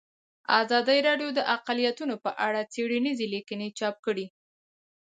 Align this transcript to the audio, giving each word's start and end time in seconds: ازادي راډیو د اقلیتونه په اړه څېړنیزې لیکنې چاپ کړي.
ازادي 0.61 0.99
راډیو 1.07 1.29
د 1.37 1.39
اقلیتونه 1.55 2.15
په 2.23 2.31
اړه 2.45 2.61
څېړنیزې 2.73 3.25
لیکنې 3.35 3.67
چاپ 3.79 3.95
کړي. 4.05 4.25